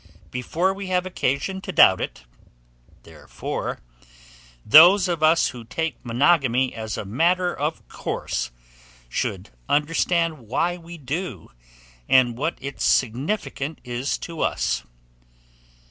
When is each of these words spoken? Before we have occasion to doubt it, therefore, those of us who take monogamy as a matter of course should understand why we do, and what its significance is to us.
Before 0.31 0.73
we 0.73 0.87
have 0.87 1.05
occasion 1.05 1.61
to 1.61 1.71
doubt 1.71 2.01
it, 2.01 2.23
therefore, 3.03 3.77
those 4.65 5.07
of 5.07 5.21
us 5.21 5.49
who 5.49 5.63
take 5.63 6.03
monogamy 6.03 6.73
as 6.73 6.97
a 6.97 7.05
matter 7.05 7.53
of 7.55 7.87
course 7.87 8.49
should 9.09 9.51
understand 9.69 10.39
why 10.47 10.75
we 10.75 10.97
do, 10.97 11.51
and 12.09 12.35
what 12.35 12.57
its 12.59 12.83
significance 12.83 13.79
is 13.83 14.17
to 14.17 14.39
us. 14.41 14.83